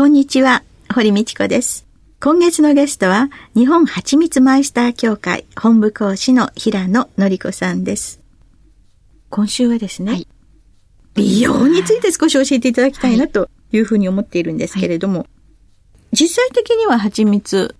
[0.00, 0.62] こんにちは
[0.94, 1.86] 堀道子です。
[2.20, 8.18] 今月のゲストは日本はちみつマイスター協会本部講師の平野の子さんです。
[9.28, 10.26] 今週はですね、はい、
[11.12, 13.80] 美容について少し教えていただきたいなとい。
[13.80, 17.76] うふうに思っているんですけれども、はい、実際的には蜂蜜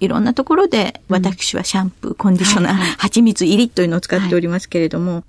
[0.00, 5.22] いろんなところで私はシャンプー、コンディショナー、蜂蜜入りというのを使っておりますけれども、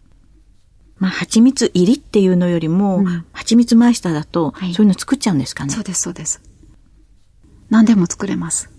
[1.04, 6.42] まあ、蜂蜜入りっていうのよりも、うん、蜂蜜マイスターだと、そういうの作っちゃうんですかね、そうです、そうです。
[7.70, 8.70] 何でも作れます。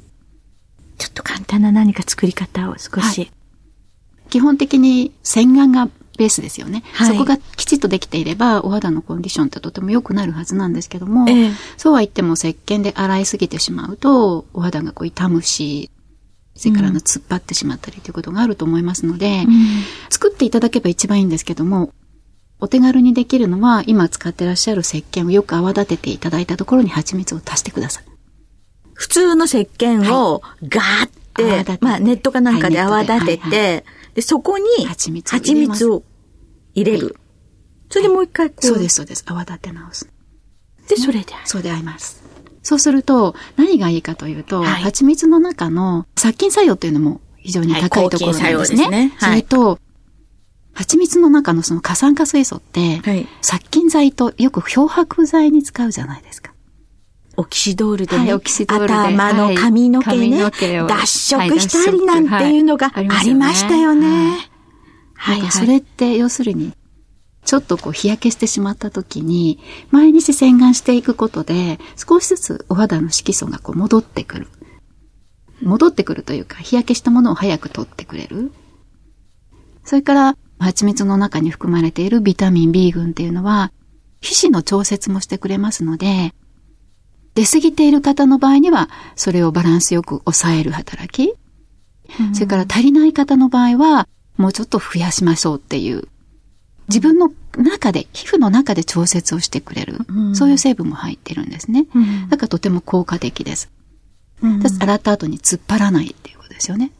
[0.96, 3.20] ちょっと簡単な何か作り方を少し。
[3.20, 3.30] はい、
[4.30, 15.90] 基本的に洗顔がベースですよね、はい、そこがきちっとできていればお肌のコンディションってとても良くなるはずなんですけども、えそうは言っても石鹸で洗いすぎてしまうとお肌がこう傷むし
[16.54, 19.54] それからの突っ張ってしまったりということがあると思いますので、うん、
[20.08, 21.92] 作っていただけば一番いいんですけども
[22.64, 28.04] お手軽にできるのは今使ってらっしゃる石鹸をよく泡立てていただいたところに蜂蜜を足してください。
[28.94, 33.84] 普通の石鹸をガーって、はい、まあネットかなんかで泡立てて、はいはい
[34.14, 36.04] で、そこに蜂蜜を
[36.74, 37.16] 入れる。
[37.90, 39.24] それでもう一回こう、そうです、そうです。
[39.26, 40.08] 泡立て直す。
[40.88, 42.22] で、それでそうで合います。
[42.62, 48.84] そうすると、何がいいかというと、はい、蜂蜜の中の殺菌作用っていうのも非常に高いところなんですね。
[48.84, 49.78] はい、ねそれと、
[50.74, 56.52] 蜂蜜の中のその過酸化水素って、はい、殺菌剤とよく漂白剤に使うじゃないですか。
[57.36, 58.92] オキシドールでね、はい、オキシドールで。
[58.92, 60.52] 頭の髪の毛ね、はい、
[60.88, 61.60] 脱色。
[61.60, 64.50] したりなんていうのがありましたよね。
[65.14, 66.72] はい、はい、それって要するに、
[67.44, 69.58] ちょっとこう日焼けしてしまった時に、
[69.90, 74.48] 毎日洗顔していくことで、少しずつお肌の色素がこう戻ってくる。
[75.62, 78.52] 戻ってくるというか、日焼けしたものを早く取ってくれる。
[79.84, 83.72] それから、蜂蜜の中に含まれているビタミン B 群っていうのは、
[84.20, 86.34] 皮脂の調節もしてくれますので、
[87.34, 91.34] 出過ぎている方の場合には、それをバランスよく抑える働き。
[92.20, 96.08] うん、それから足りない方の場合は、もうちょっと増やしましょうっていう。
[96.88, 99.98] 自分の中で、皮膚の中で調節をしてくれる。
[100.08, 101.86] うん、そういう成分も入ってるんですね。
[101.94, 103.70] うん、だからとても効果的です。
[104.42, 106.92] うん、洗った後に突っ張らないっていうことですよね。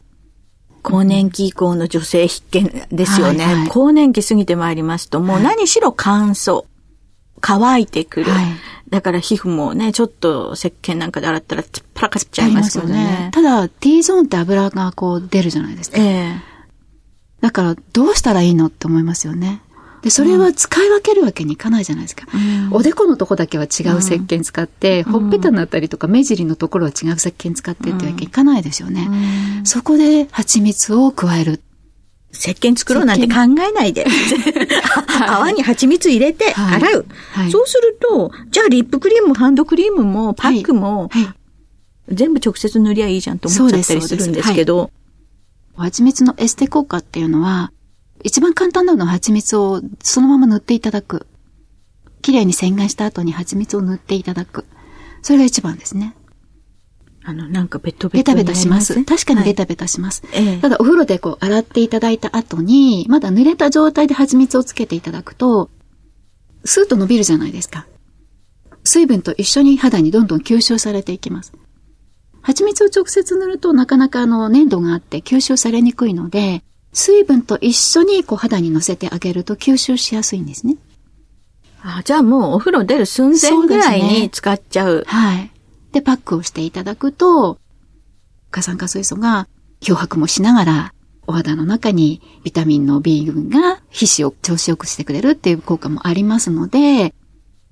[0.85, 3.43] 更年期以降の女性必見ですよね。
[3.43, 6.65] はいはい、更年期過ぎてまいりますと、もう何しろ乾燥。
[7.41, 8.31] 乾いてくる。
[8.31, 8.45] はい、
[8.89, 12.93] だから皮膚もね、ちょっと石鹸なんかで洗ったらつっぱらかっちゃいますよね。
[12.93, 15.97] ねただ T ゾーンって油がこう出るじゃないですか。
[15.99, 16.55] ええ
[17.41, 19.61] だからどうしたらいいのって思いますよね。
[20.05, 22.27] で、それは使い分けるわけにいかないじゃないですか。
[22.31, 29.07] うん、おでこのとこだけは違う石鹸使って、うん、ほっぺたのあたりとか目尻のところは違う石鹸使ってってわけいかないですよね。
[29.59, 31.59] うん、そこで蜂蜜を加える。
[32.31, 34.05] 石鹸作ろうなんて考えないで。
[35.27, 37.51] 泡に蜂蜜入れて洗う、はいはい。
[37.51, 41.09] そうすると、じゃあリップクリーム、ハンドクリームもパックも、
[42.09, 44.91] 全部直接塗りゃいいじゃんと思っちゃったりするんですけど。
[45.75, 47.71] 蜂蜜のエステ効果っていうのは、
[48.23, 51.27] 一番簡単なのは蜂蜜をそのまま塗っていただく。
[52.21, 54.65] 綺麗に洗顔した後に蜂蜜を塗っていただく。
[55.21, 56.15] それが一番ですね。
[57.23, 59.03] あの、なんかベトベトベタベタします。
[59.03, 60.23] 確かにベタベタします。
[60.31, 65.71] はい、ただ、お風呂でこう、洗っていただいた後に、まだ濡れた状態で蜂蜜をつけていただくと、
[66.63, 67.87] スーッと伸びるじゃないですか。
[68.83, 71.53] 水分と一緒に肌にどんどん吸収されていきます。
[72.41, 76.63] 蜂蜜を直接塗るとなかなかあの粘度があって吸収されにくいので、
[76.95, 80.77] 水分と一緒にこう肌に乗せてあげると吸収しやすいんですね。
[81.83, 84.95] あじゃあもうお風呂出る寸前ぐらいに使っちゃう。
[84.95, 85.51] うね、はい。
[85.91, 87.59] で、パックをしていただくと、
[88.49, 89.47] 過酸化水素が
[89.81, 90.93] 漂白もしながら、
[91.27, 97.13] お肌の中にビタミンの B 群が皮脂を調子よくしてくれるっていう効果もありますので、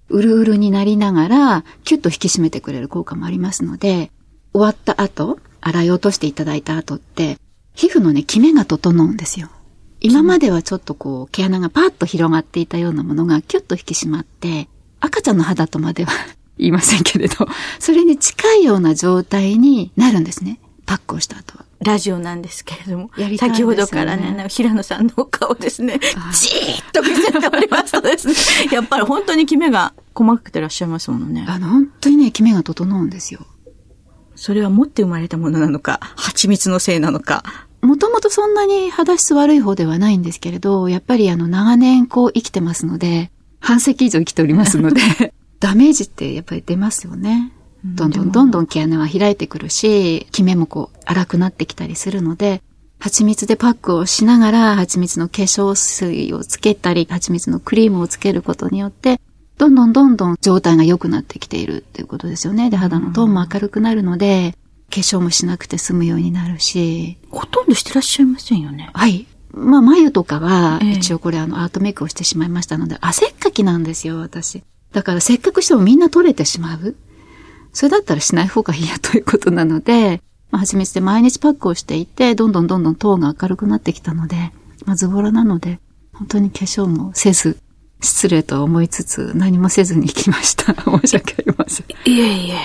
[0.10, 4.12] うるうるになりながら、キュッと引き締めてくれる効果もありますので、
[4.52, 7.38] 終わった後、洗い落としていただいた後って、
[7.74, 9.50] 皮膚のね、キメが整うんですよ。
[10.00, 14.68] 今まではちょっとこう、毛穴がパーッと広がっていたようなものがキュッと引き締まって、
[15.00, 16.12] 赤ちゃんの肌とまでは
[16.58, 17.48] 言いませんけれど、
[17.80, 20.60] それに近いような状態になるんですね。
[20.86, 21.66] パックをした後は。
[21.80, 26.00] ラジオなんですけれども、やりたいです先ほどからね、平野さんのお顔ですね、
[26.31, 28.34] じーっと見せておりますとですね、
[28.72, 31.46] やっぱり本当にキメが細かくてらっしゃいますものね。
[31.48, 33.46] あの、本当にね、キメが整うんですよ。
[34.44, 37.45] それは持って生まれたものなのか、蜂蜜のせいなのか。
[37.80, 43.31] もともとそんなに肌質悪い方ではないんですけれど、やっぱりあの、長年こう生きてますので、
[43.62, 45.00] 半世紀以上生きておりますので、
[45.62, 47.54] ダメージってやっぱり出ますよね。
[47.86, 52.62] どんどんどんどん毛穴は開いてくるし、キメもこう荒くなってきたりするので、
[53.00, 59.22] 蜂蜜でパックをしながら、蜂蜜の化粧水をつけたり、蜂蜜のクリームをつけることによって、
[59.63, 62.69] どんどんどんどん状態が良くなってきているっていうことですよね。
[62.69, 64.57] で、肌のトーンも明るくなるので、
[64.89, 68.89] 化粧もしなくて済むようになるし、ほとんどしてらっしゃいませんよね。
[68.94, 69.25] はい。
[69.54, 74.63] まあ、眉とかは、ええ一応これあの、アートメイクをしてしまいましたので、汗っかきなんですよ、私。
[74.92, 76.95] だからせっかくしてもみんな取れてしまう。
[77.71, 80.21] それだったらしない方がいいやということなので、
[80.51, 84.51] まあ、蜂蜜で毎日パックをしていて、どんどんどんどんトーンが明るくなってきたので、
[84.86, 85.80] まあ、ズボラなので、
[86.13, 87.57] 本当に化粧もせず、
[88.04, 90.74] 失礼とは思いつつ、何もせずに行きました。
[90.84, 91.86] 申し訳ありません。
[92.12, 92.58] いえいえ。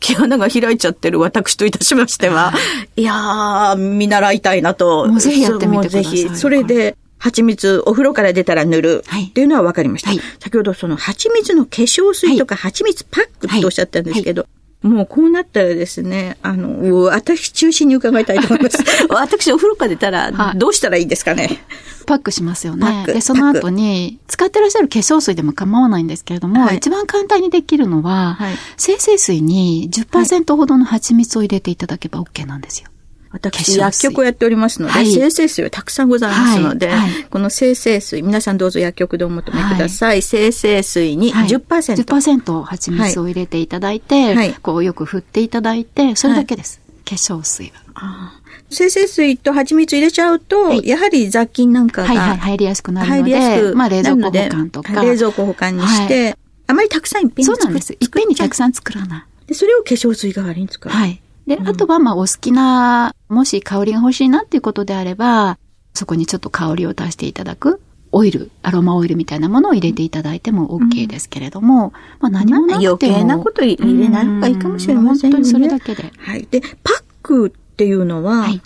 [0.00, 2.52] 毛穴が開いちゃってる私といたしましては、
[2.96, 5.06] いやー、見習いたいなと。
[5.06, 6.36] もうぜひやってみてくださいぜひ。
[6.36, 9.04] それで、蜂蜜、お風呂から出たら塗る。
[9.08, 10.10] はいっていうのは分かりました。
[10.10, 14.46] はい先ほどその蜂蜜の化粧水とか蜂蜜パックっておっしゃったんですけど、
[14.82, 18.78] もうこうなったらですね、あの、私中心に伺いたいと思います。
[19.10, 21.64] 私お風呂から出たらはいどうしたらいいですかね？
[22.06, 23.04] パックしますよね。
[23.06, 32.88] で、その後に、使ってらっしゃる化粧水でも構わないんですけれども、はい一番簡単にできるのは、はい生成水に10%ほどの蜂蜜を入れていただけば OK なんですよ。
[33.30, 40.22] 私、薬局をやっておりますので、はい生成水はたくさんございますので、はいはいこの生成水、皆さんどうぞ薬局でお求めください。
[40.22, 41.60] 生成水にはい10%。
[42.04, 46.80] 10%蜂蜜を入れていただいて、はいこうよく振っていただいて、それだけです。
[47.04, 48.32] 化粧水は。
[48.70, 55.02] 生成水と蜂蜜入れちゃうと、はいやはり雑菌なんかが、はいはい、入りやすくなる入ので、りやすくまあ冷蔵庫保管とか。
[55.02, 56.36] 冷蔵庫保管にして、
[56.66, 57.92] あまりたくさんいっぺんに作そうなんです。
[57.92, 58.56] いっぺんにたくん。
[58.56, 59.46] さん作らない。
[59.46, 60.92] で、それを化粧水代わりに使う。
[60.92, 61.20] はい。
[61.48, 65.58] で、あとは、まあ、お好きな、もし香りが欲しいなっていうことであれば、
[65.94, 67.80] そこにちょっと香りを足していただく、
[68.12, 73.12] オイル、アロマオイルみたいなものを入れていただいても OK ですけれども、まあ、何もなくても。
[73.12, 76.12] まあ余計なこと入れない方がいいかもしれませんよねう本当にそれだけで。
[76.16, 76.48] はい。
[76.50, 78.62] で、パックっていうのは、はい。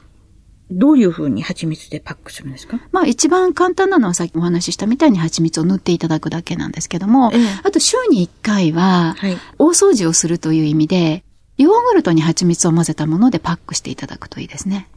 [0.71, 2.81] どういうふうに蜂蜜でパックするんですか？
[2.93, 9.37] まあ一番簡単なのはさっきお話ししたみたいに蜂蜜を塗っていただくだけなんですけども、ええあと週に1回は、はい。
[9.59, 11.25] 大掃除をするという意味で、
[11.63, 14.89] ヨーグルトに蜂蜜を混ぜたものでパックしていただくといいですね。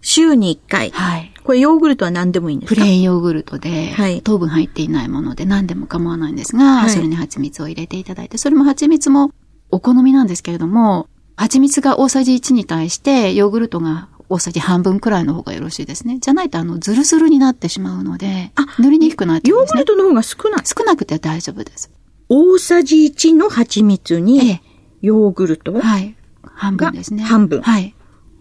[0.00, 0.90] 週に1回。
[0.90, 1.32] はい。
[1.44, 2.80] これヨーグルトは何でもいいんですか？
[2.80, 9.30] プレーンヨーグルトで、はい糖分入っていないもので何でも構わないんですが、はいそれに蜂蜜を入れていただいて、それも蜂蜜も
[9.70, 16.18] お好みなんですけれども、蜂蜜が大さじ1に対して、ヨーグルトが大さじ半分くらいの方がよろしいですね。
[16.20, 19.84] じゃないと、あの、ズルズルになってしまうので、あ塗りにくくなっちゃうねヨーグル。
[19.84, 20.64] トの方が少ない。
[20.66, 21.90] 少なくて大丈夫です。
[22.28, 24.62] 大さじ1の蜂蜜えにえ、
[25.02, 26.14] ヨーグルト、はい。
[26.42, 27.22] 半分ですね。
[27.22, 27.94] が半分はい。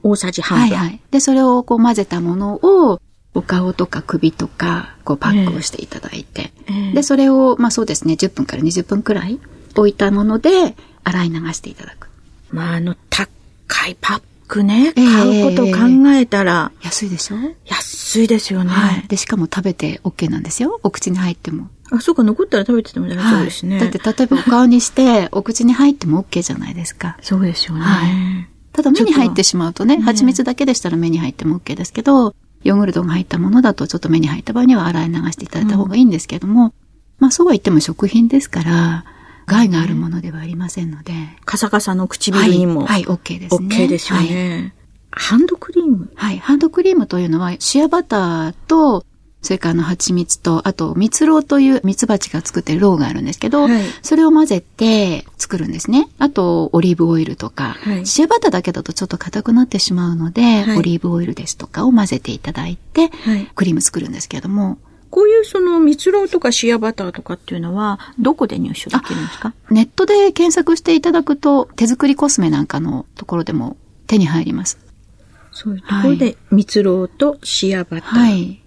[0.03, 0.77] 大さじ半分。
[0.77, 1.01] はいはい。
[1.11, 3.01] で、それをこう混ぜたものを、
[3.33, 9.39] お顔とか首とか、こうパックをしていただいて、ええで、それを、まあそうですね、10分から20分くらい
[9.75, 12.09] 置いたもので、洗い流していただく。
[12.51, 13.27] まあ、あの、高
[13.87, 18.71] いパックね、ええ買うことを考えたら、安いでしょ、安いですよね。
[18.71, 19.07] はい。
[19.07, 20.79] で、しかも食べて OK なんですよ。
[20.83, 21.69] お口に入っても。
[21.91, 23.77] あ、そうか、残ったら食べてても大丈夫ですね。
[23.77, 23.91] はい。
[23.91, 27.17] だって、例えばお顔にして、 お口に入っても OK じゃないですか。
[27.21, 27.81] そうですよね。
[27.81, 36.73] はいただ目に入ってしまうとね、蜂蜜だけでしたら目に入っても OK ですけど、ヨーグルトが入ったものだとちょっと目に入った場合には洗い流していただいた方がいいんですけども、
[37.19, 39.03] まあそうは言っても食品ですから、
[39.45, 41.11] 害があるものではありませんので、
[41.43, 43.75] カサカサの唇にも、はい、はい、OK ですね。
[43.75, 44.73] OK ですよはいね。
[45.11, 46.09] ハンドクリーム？
[46.15, 46.39] はい。
[46.39, 49.03] ハンドクリームというのは、シアバターと、
[49.41, 53.83] それからあの蜂蜜と、あと蜜ろうという蜜蜂が作ってるろうがあるんですけど、はい。
[54.03, 56.09] それを混ぜて作るんですね。
[56.19, 58.05] あと、オリーブオイルとか、はい。
[58.05, 60.77] シアバターだけだとちょっと硬くなってしまうので、はい。
[60.77, 63.51] オリーブオイルですとかを混ぜていただいて、はい。
[63.55, 64.77] クリーム作るんですけれども、
[65.09, 69.53] こういうその蜜ろうとかシアバターとかっていうのは、どこで入手できるんですか？
[69.69, 73.75] ネットで検索していただくと、手作りコスメなんかのところでも
[74.07, 74.77] 手に入ります。
[75.51, 78.19] そういうところで、蜜ろうとシアバター。
[78.19, 78.60] はい。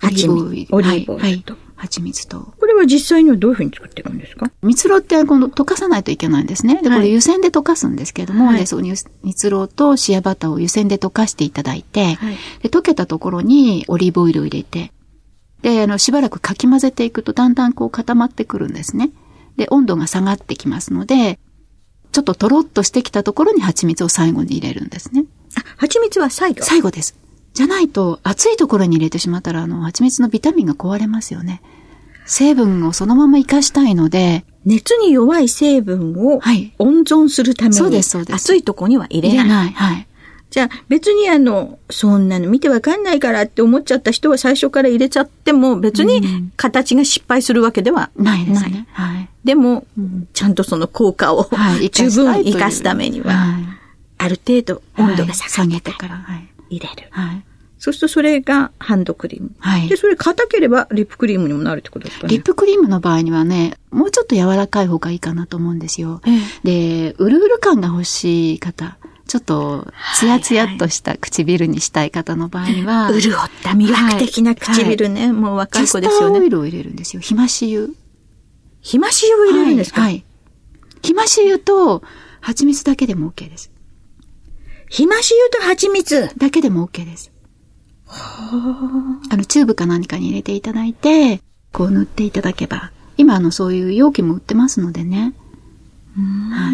[0.00, 0.56] と、オリー蜂ブオイル。
[0.56, 1.56] 蜜オリーブオはいイルと。。
[1.76, 2.54] 蜂蜜と。
[2.58, 4.50] これは実際にはどういうふうに作ってるんですか？
[4.62, 6.76] 蜜ろうって今度溶かさないといけないんですね。
[6.76, 8.82] で、こはいれ湯煎で溶かすんですけれども、はいで、その
[9.22, 14.90] 蜜ろうとシアバターを湯煎で溶かしていただいて、はいで、溶けたところにオリーブオイルを入れて、
[15.60, 19.10] で、あの、しばらくかき混ぜていくとだんだんこう固まってくるんですね。
[19.56, 21.38] で、温度が下がってきますので、
[22.12, 25.26] ちょっととろっとしてきたところに蜂蜜を最後に入れるんですね。
[25.58, 26.62] あ、蜂蜜は最後？
[26.62, 27.18] 最後です。
[27.56, 31.62] じゃないと、熱いところに入れてしまったら、あの、蜂蜜のビタミンが壊れますよね。
[32.26, 39.38] 成分をそのまま活かしたいので、熱に弱い成分をはい温存するために、そうですそうです熱いとこには入れない。
[39.38, 39.72] 入れない。
[39.72, 40.06] はい。
[40.50, 48.86] じゃあ別にあの、そんなの見てわかんないからって思っちゃった人は最初から入れちゃっても別に形が失敗するわけではないですね。
[48.92, 49.28] はい。
[49.44, 51.88] でも、うんちゃんとその効果を、はい。
[51.88, 53.76] 十分活かすためには、はい
[54.18, 56.16] ある程度温度が下がってから。
[56.16, 56.48] はい。
[56.68, 57.08] 入れる。
[57.10, 57.44] はい。
[57.78, 59.50] そうするとそれがハンドクリーム。
[59.58, 62.32] はいで、それ硬ければリップクリームにもなるってことですかね。
[62.32, 66.20] リップクリームの場合にはね、もうちょっと柔らかい方がいいかなと思うんですよ。
[66.26, 68.96] えで、うるうる感が欲しい方、
[69.26, 75.32] ちょっとツヤツヤっとした唇にしたい方の場合には、潤った魅惑的な唇ね。
[75.32, 76.38] もう若いキャスタ子ですよね。
[76.38, 77.20] ーオイルを入れるんですよ。
[77.20, 77.92] ひまし油。
[78.80, 80.12] ひまし油を入れるんですか、はい。
[80.12, 80.24] はい
[81.06, 82.02] ひまし油と
[82.40, 83.70] 蜂蜜だけでも OK です。
[84.96, 86.30] ひまし油と蜂蜜。
[86.38, 87.30] だけでも OK です。
[88.08, 92.92] あの、チューブか何かに入れていただいて、こう塗っていただけば。
[93.18, 95.34] 今、あの、そういう容器も売ってますのでね。
[96.50, 96.72] は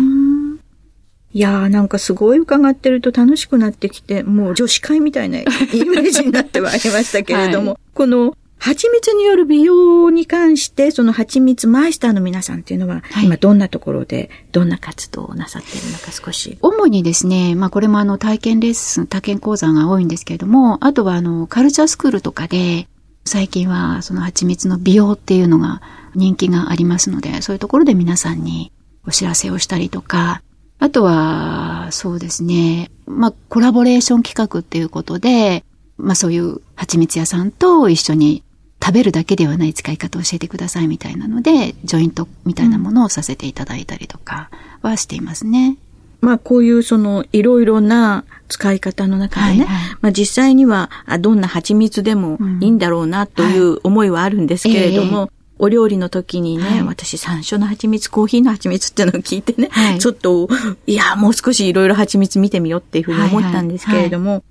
[1.33, 1.37] い。
[1.37, 16.59] いやーなんかすごい伺ってると楽しくなってきて、もう女子会みたいなイメージになってはありましたけれども、はこの蜂蜜による美容に関して、その蜂蜜マイスターの皆さんっていうのは、はい今どんなところで、どんな活動をなさっているのか少し。
[16.63, 22.87] 主にですね、まあこれもあの体験レッスン、体験講座が多いんですけれども、あとはあのカルチャースクールとかで、
[23.25, 25.83] 最近はその蜂蜜の美容っていうのが
[26.15, 28.71] 人気がありますので、そういうところで皆さんに
[29.05, 30.41] お知らせをしたりとか、
[30.79, 35.65] あとは、そうですね、まあコラボレーション企画っていうことで、
[35.97, 38.45] まあそういう蜂蜜屋さんと一緒に
[38.83, 44.51] 食べるだけではない使い方を教えてくださいみたいなので、ジョイントみたいなものをさせていただいたりとか
[44.83, 45.77] はしていますね。
[46.21, 49.97] まあこういうそのいろいろな使い方の中でね、はいはい。
[50.01, 56.83] まあ実際にはあどんな蜂蜜でもいいんだろうなという思いはあるんですけれども、えお料理の時にね、はい。
[56.83, 59.99] 私山椒の蜂蜜、コーヒーの蜂蜜っていうのを聞いてね、はい。
[60.01, 60.49] ちょっと、
[60.89, 64.43] いや、もう少しいろいろ蜂蜜見てみようっていうふうに思ったんですけれども、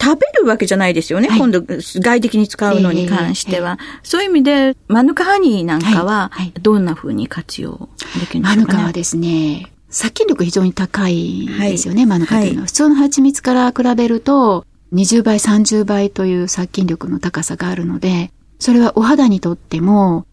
[0.00, 1.28] 食べるわけじゃないですよね。
[1.28, 3.78] はい今度、外的に使うのに関しては。
[4.02, 6.30] そういう意味で、マヌカハニーなんかは
[6.62, 7.88] どんな風に活用
[8.20, 8.74] できるんでマしょうかね？
[8.74, 12.60] ヌカはですね、殺菌力非常に高いですよね、はいマヌカというのは。
[12.60, 20.26] はい普通の蜂蜜から比べると、20倍、30倍という殺菌力の高さがあるので、それはお肌にとっても、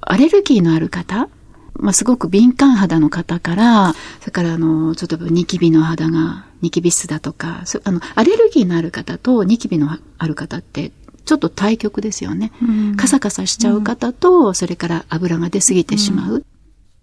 [0.00, 1.28] アレルギーのある方、
[1.74, 10.92] まあ、すごく敏感肌の方から、それからあの、ちょっとニキビの肌が、ニキビ質だとか、そあの、アレルギーのある方とニキビのある方って、
[11.24, 12.52] ちょっと対極ですよね。
[12.62, 16.44] うんカサカサしちゃう方と、それから油が出過ぎてしまう。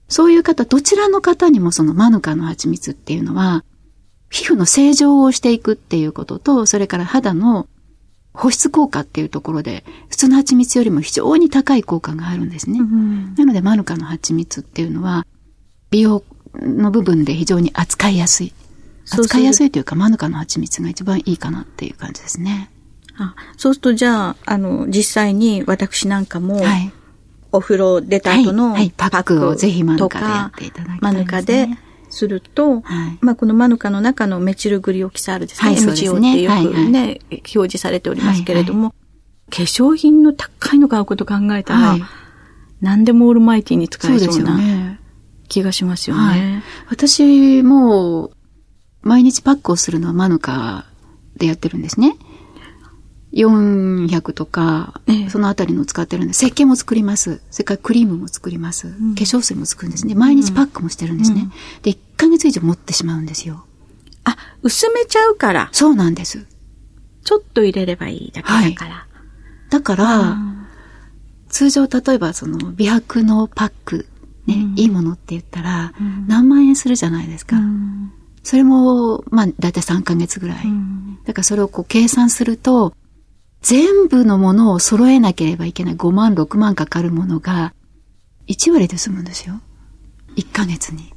[0.08, 3.64] そういう方、どちらの方にもそのマヌカの蜂蜜っていうのは、
[4.30, 7.68] 皮膚の正常をしていくっていうことと、それから肌の
[8.34, 12.80] 保湿効果っていうところで、普通の蜂蜜よりも非常に高い効果があるんですね。
[12.80, 15.26] うんなので、マヌカの蜂蜜っていうのは、
[15.92, 18.54] 美容の部分で非常に扱いやすい。
[19.12, 22.70] 扱いやすいというか、マヌカの蜂蜜が一番いいかなっていう感じですね。
[23.18, 26.92] あそうすると、じゃあ、あの、実際に私なんかも、はい。
[27.52, 31.68] お風呂出た後のはいはいパックをぜひマヌカでやとっていただきたいですねマヌカで
[32.10, 35.70] すると、はいまあこのマヌカの中のメチルグリオキサールですね。
[35.70, 38.94] はい MGO ってよくね、表示されておりますけれども、
[39.50, 42.02] 化粧品の高いの買うこと考えたら、はい
[42.82, 45.00] 何でもオールマイティに使えそうなよね。
[45.50, 46.22] 気がしますよね。
[46.22, 46.64] はい。
[46.90, 48.32] 私も、
[49.02, 50.86] 毎日パックをするのはマヌカ
[51.36, 52.16] でやってるんですね。
[53.34, 57.42] 400とかええ、そのあたりのを使ってるんで、石鹸も作ります。
[57.52, 58.90] それからクリームも作ります。
[58.90, 60.16] 化粧水も作るんですね。
[60.16, 61.50] 毎日パックもしてるんですね。
[61.84, 63.66] で、1ヶ月以上持ってしまうんですよ。
[64.24, 66.46] あ、薄めちゃうから、そうなんです。
[67.24, 69.06] ちょっと入れればいいだけだから。
[69.70, 70.38] だから、
[71.50, 74.08] 通常例えばその美白のパック、
[74.48, 75.94] ね、いいものって言ったら、
[76.28, 77.58] 何万円するじゃないですか。
[77.58, 80.66] うんそれも、まあ、だいたい3ヶ月ぐらい。
[80.66, 82.94] うんだからそれをこう計算すると、
[83.62, 85.96] 全部のものを揃えなければいけない。
[85.96, 87.74] 5万、6万かかるものが、
[88.48, 89.60] 1割で済むんですよ。
[90.36, 91.14] 1ヶ月に。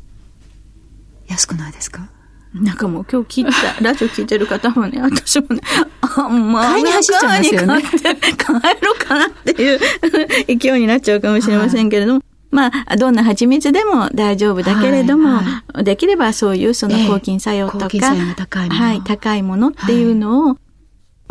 [1.29, 2.09] 安くないですか？
[2.55, 5.63] なんかもう今日聞いた、 ラジオ聞いてる方もね、私もね、
[6.03, 7.83] あ、まあ、買いに走っちゃいますよね。
[7.83, 8.47] 買って帰
[8.85, 9.81] ろうかなっていう
[10.61, 12.21] 勢いになっちゃうかもしれませんけれども、
[12.51, 15.43] まあ、どんな蜂蜜でも大丈夫だけれども、は
[15.79, 17.09] いできればそういうそのええ。
[17.09, 17.89] 抗菌作用とか、
[18.37, 18.81] 高いもの。
[18.85, 20.59] はい、高いものっていうのを、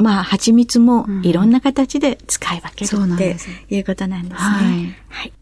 [0.01, 3.38] まあ、蜂蜜もいろんな形で使い分けるそうなんって
[3.70, 4.38] いうことなんですね。
[4.39, 5.34] はいはい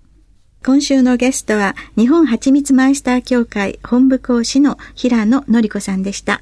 [0.62, 6.42] 今週のゲストは日本蜂蜜マイスター協会本部講師の平野のり子さんでした。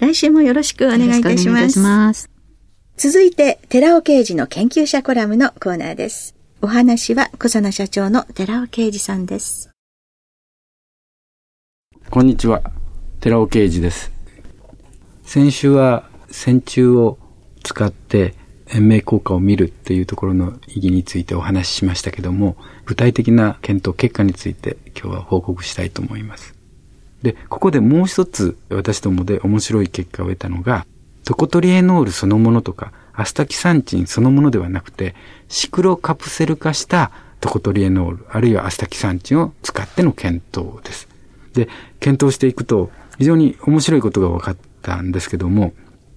[0.00, 1.78] 来週もよろしくお願いいたします。
[1.78, 2.28] ます
[2.96, 6.34] 続いて、寺尾刑事の研究者コラムのコーナーです。
[6.60, 9.70] お話は小佐奈社長の寺尾刑事さんです。
[12.10, 12.62] こんにちは。
[13.20, 14.10] 寺尾刑事です。
[15.24, 17.18] 先週は線虫を
[17.66, 18.34] 使って
[18.68, 26.54] 延命効果を見るっていうところの意義についてお話ししましたけども、具体的な検討結果について今日は報告したいと思います。
[27.22, 30.86] で、ここでもう一つ私どもで面白い結果を得たのが、
[31.24, 35.16] トコトリエノールそのものとか、アスタキサンチンそのものではなくて、
[35.48, 41.08] シクロカプセル化したトコトリエノール、あるいはアスタキサンチンを使っての検討です。
[41.52, 41.68] で、
[41.98, 45.72] 検討していくと、非常に面白いことが分かったんですけども、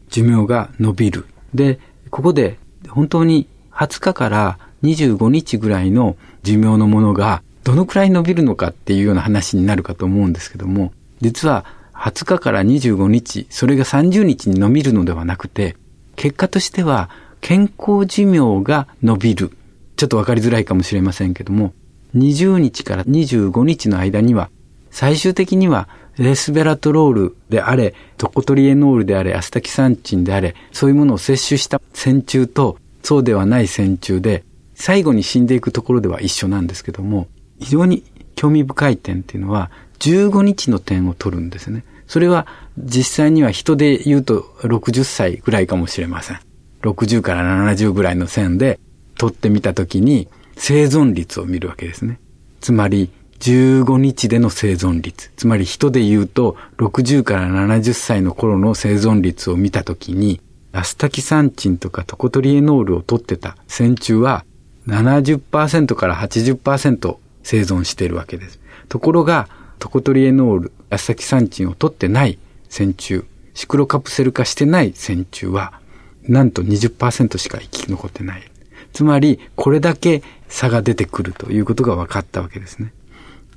[0.10, 1.26] 寿命が伸びる。
[1.54, 1.80] で、
[2.10, 10.92] ここで本当に20日から25日ぐらいの寿命のものがどのくらい伸びるのかっていうような話になるかと思うんですけども、
[11.22, 15.76] 実は20日から25日、それが30日に伸びるのではなくて、
[16.16, 17.10] 結果としては
[17.42, 19.52] 健康寿命が伸びる。
[19.98, 21.74] ちょっとわかりづらいかもしれませんけども、
[22.16, 24.50] 20日から25日の間には、
[24.92, 25.88] 最終的には
[26.20, 34.44] レスベラトロールであれ、トコトリエノールであれ、アスタキサンチンであれ、そういうものを摂取した線虫と、そうではない線虫で、
[34.76, 37.28] 最後に死んでいくところでは一緒なんですけども、
[37.60, 38.04] 非常に
[38.36, 41.86] 興味深い点っていうのは、15日の点を取るんですね。
[42.06, 42.48] それは
[42.78, 46.40] 実際には人で言うと60歳ぐらいかもしれません。
[46.82, 48.80] 60から70ぐらいの線で
[49.18, 52.20] 取ってみたときに生存率を見るわけですね。
[52.62, 55.32] つまり15日での生存率。
[55.36, 60.42] つまり人で言うと60から70歳の頃の生存率を見たときに
[60.72, 64.46] アスタキサンチンとかトコトリエノールを取ってた線虫は
[64.88, 68.60] 70%から80%生存しているわけです。
[68.90, 69.48] ところが
[69.80, 75.80] トコトリエノール、アスタキサンチンを取ってない線虫、シクロカプセル化してない線虫は、
[76.24, 78.52] なんと20%しか生き残ってない。
[78.92, 82.94] つまり、これだけ差が出てくるということが分かったわけですね。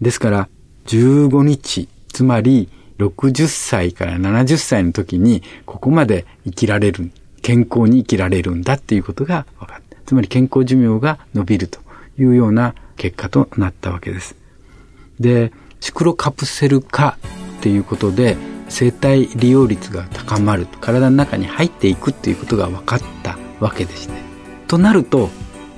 [0.00, 0.49] ですから、
[0.87, 7.11] 15日、つまり60歳から70歳の時に、ここまで生きられる、
[7.42, 9.96] 健康に生きられるんだっていうことが分かった。
[10.07, 11.81] つまり健康寿命が伸びると
[12.18, 14.37] いうような結果となったわけです。
[15.18, 15.52] で、
[15.83, 17.18] シクロカプセル化
[17.59, 18.37] っていうことで
[18.68, 24.14] 生体利用率が高まる体の中に入っていくっていうことが分かったわけですね。
[24.68, 25.28] となると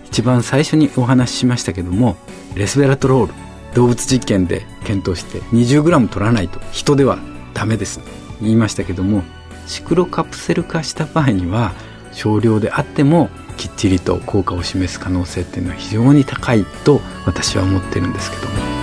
[0.05, 2.16] 一番最初にお話ししましたけども
[2.55, 3.35] レスベラトロール
[3.74, 7.18] 動物実験で検討して 20g 取らないと人では
[7.52, 8.00] ダメです
[8.40, 9.22] 言いましたけども
[9.66, 11.72] シクロカプセル化した場合には
[12.12, 18.74] 少量であってもきっちりと効果を示す可能性っていうのは非常に高いと私は思ってるんですけども。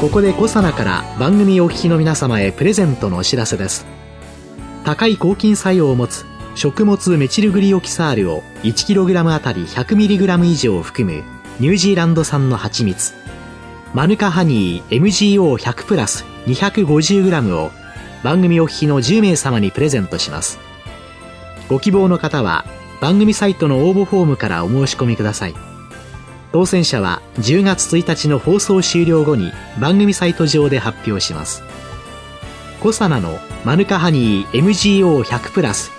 [0.00, 3.84] ここでコサナから番組お聞きの皆様へプレゼントのお知らせです
[4.82, 6.24] 高い抗菌作用を持つ
[6.60, 11.24] 食物メチルグリオキサールを 1kg あたり 100mg 以上含む
[11.58, 13.14] ニュージーランド産の蜂蜜。
[13.94, 17.70] マヌカハニー MGO100 プラス 250g を
[18.22, 20.58] 番組お聞きの10名様にプレゼントします。
[21.70, 22.66] ご希望の方は
[23.00, 25.54] 番組サイトの応募フォームからお申し込みください。
[26.52, 31.62] 当選者は10月1日の放送終了後に番組サイト上で発表します。
[32.82, 35.98] コサナのマヌカハニー MGO100 プラス